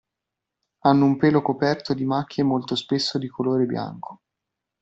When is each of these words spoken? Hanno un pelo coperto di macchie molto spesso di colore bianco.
Hanno 0.79 1.05
un 1.05 1.15
pelo 1.17 1.43
coperto 1.43 1.93
di 1.93 2.05
macchie 2.05 2.41
molto 2.43 2.73
spesso 2.73 3.19
di 3.19 3.27
colore 3.27 3.67
bianco. 3.67 4.21